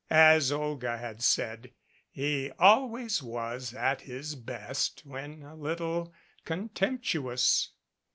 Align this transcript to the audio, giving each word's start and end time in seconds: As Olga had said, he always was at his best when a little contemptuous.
As 0.09 0.51
Olga 0.51 0.97
had 0.97 1.21
said, 1.21 1.73
he 2.09 2.49
always 2.57 3.21
was 3.21 3.71
at 3.71 4.01
his 4.01 4.33
best 4.33 5.05
when 5.05 5.43
a 5.43 5.53
little 5.55 6.11
contemptuous. 6.43 7.69